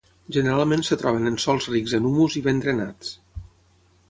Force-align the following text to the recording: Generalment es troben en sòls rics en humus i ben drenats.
Generalment 0.35 0.81
es 0.87 1.01
troben 1.01 1.31
en 1.31 1.37
sòls 1.45 1.69
rics 1.75 1.95
en 1.99 2.09
humus 2.11 2.39
i 2.41 2.47
ben 2.49 2.63
drenats. 2.65 3.15